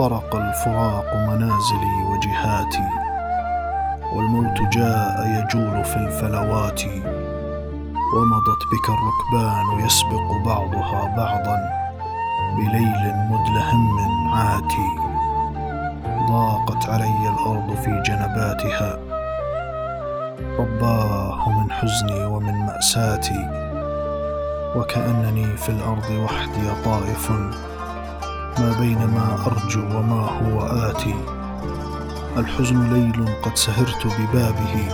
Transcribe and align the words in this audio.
طرق 0.00 0.36
الفراق 0.36 1.14
منازلي 1.14 1.96
وجهاتي 2.10 2.88
والموت 4.12 4.60
جاء 4.72 5.26
يجول 5.26 5.84
في 5.84 5.96
الفلوات 5.96 6.82
ومضت 8.14 8.62
بك 8.72 8.86
الركبان 8.88 9.86
يسبق 9.86 10.32
بعضها 10.44 11.16
بعضا 11.16 11.58
بليل 12.56 13.14
مدلهم 13.30 13.98
عاتي. 14.34 14.90
ضاقت 16.28 16.88
علي 16.88 17.28
الأرض 17.28 17.74
في 17.74 18.02
جنباتها. 18.06 18.98
رباه 20.58 21.48
من 21.48 21.72
حزني 21.72 22.24
ومن 22.24 22.54
مأساتي 22.54 23.50
وكأنني 24.76 25.56
في 25.56 25.68
الأرض 25.68 26.10
وحدي 26.10 26.82
طائف. 26.84 27.32
ما 28.60 28.76
بين 28.80 28.98
ما 28.98 29.38
أرجو 29.46 29.80
وما 29.80 30.20
هو 30.20 30.66
آتي. 30.66 31.14
الحزن 32.36 32.92
ليل 32.92 33.28
قد 33.42 33.56
سهرت 33.56 34.06
ببابه 34.06 34.88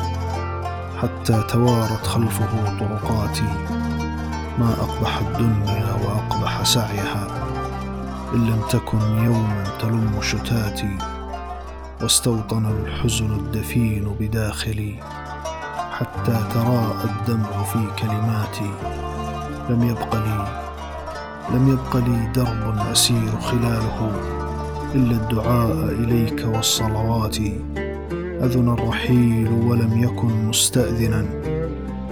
حتى 1.03 1.43
توارت 1.43 2.07
خلفه 2.07 2.79
طرقاتي. 2.81 3.53
ما 4.59 4.75
أقبح 4.81 5.19
الدنيا 5.19 5.97
وأقبح 6.05 6.65
سعيها 6.65 7.27
إن 8.35 8.47
لم 8.47 8.61
تكن 8.71 8.99
يوما 9.25 9.65
تلم 9.81 10.19
شتاتي. 10.23 10.99
واستوطن 12.03 12.67
الحزن 12.67 13.33
الدفين 13.33 14.17
بداخلي 14.21 15.01
حتى 15.99 16.45
تراءى 16.55 17.05
الدمع 17.05 17.63
في 17.63 17.87
كلماتي. 17.99 18.71
لم 19.71 19.83
يبق 19.83 20.15
لي 20.15 20.66
لم 21.55 21.69
يبق 21.69 21.97
لي 21.97 22.33
درب 22.35 22.79
أسير 22.93 23.41
خلاله 23.41 24.13
إلا 24.95 25.17
الدعاء 25.17 25.93
إليك 25.93 26.47
والصلوات. 26.55 27.39
أذن 28.17 28.69
الرحيل 28.69 29.49
ولم 29.49 30.03
يكن 30.03 30.49
مستأذنا 30.49 31.25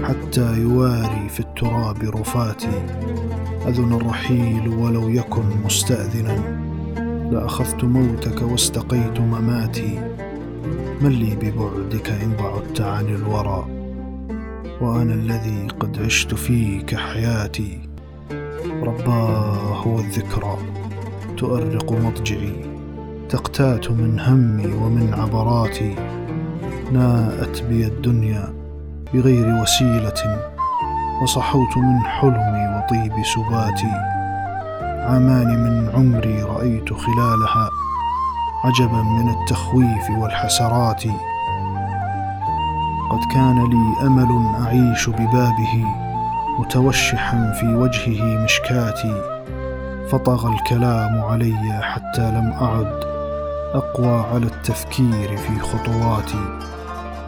حتى 0.03 0.61
يواري 0.61 1.29
في 1.29 1.41
التراب 1.41 1.97
رفاتي 2.03 2.83
أذن 3.67 3.93
الرحيل 3.93 4.69
ولو 4.69 5.09
يكن 5.09 5.43
مستأذنا 5.65 6.37
لأخذت 7.31 7.85
موتك 7.85 8.43
واستقيت 8.43 9.21
مماتي. 9.21 10.01
من 11.01 11.11
لي 11.11 11.37
ببعدك 11.37 12.11
إن 12.11 12.33
بعدت 12.39 12.81
عن 12.81 13.05
الورى؟ 13.05 13.67
وأنا 14.81 15.15
الذي 15.15 15.69
قد 15.81 16.03
عشت 16.03 16.35
فيك 16.35 16.95
حياتي. 16.95 17.94
رباه 18.85 19.83
هو 19.87 19.99
الذكرى 19.99 20.57
تؤرق 21.37 21.93
مضجعي 21.93 22.57
تقتات 23.29 23.91
من 23.91 24.21
همي 24.21 24.67
ومن 24.67 25.15
عبراتي 25.15 25.95
ناءت 26.93 27.63
بي 27.63 27.87
الدنيا 27.87 28.55
بغير 29.15 29.63
وسيلة 29.63 30.41
وصحوت 31.23 31.77
من 31.77 32.01
حلمي 32.01 32.77
وطيب 32.77 33.13
سباتي. 33.35 33.93
عامان 35.09 35.65
من 35.65 35.91
عمري 35.95 36.43
رأيت 36.43 36.93
خلالها 36.93 37.69
عجبا 38.65 39.03
من 39.03 39.31
التخويف 39.31 40.11
والحسرات. 40.11 41.03
قد 43.11 43.33
كان 43.33 43.65
لي 43.71 44.07
أمل 44.07 44.55
أعيش 44.61 45.09
ببابه 45.09 46.04
متوشحا 46.59 47.53
في 47.61 47.67
وجهه 47.67 48.45
مشكاتي 48.45 49.23
فطغى 50.11 50.55
الكلام 50.55 51.21
علي 51.21 51.81
حتى 51.83 52.31
لم 52.31 52.53
أعد 52.61 53.05
أقوى 53.75 54.21
على 54.33 54.47
التفكير 54.47 55.37
في 55.37 55.59
خطواتي 55.59 56.59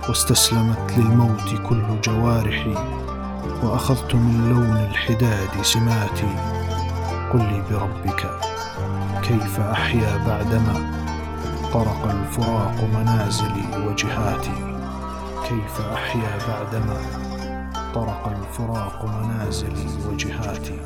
واستسلمت 0.08 0.92
للموت 0.96 1.54
كل 1.68 2.00
جوارحي 2.04 2.74
وأخذت 3.62 4.14
من 4.14 4.48
لون 4.50 4.76
الحداد 4.90 5.62
سماتي. 5.62 6.36
قل 7.32 7.38
لي 7.38 7.62
بربك 7.70 8.30
كيف 9.22 9.60
أحيا 9.60 10.16
بعدما 10.26 10.90
طرق 11.72 12.08
الفراق 12.10 12.74
منازلي 12.94 13.86
وجهاتي؟ 13.86 14.76
كيف 15.48 15.80
أحيا 15.94 16.38
بعدما 16.48 16.96
طرق 17.94 18.28
الفراق 18.28 19.04
منازلي 19.04 19.86
وجهاتي 20.08 20.78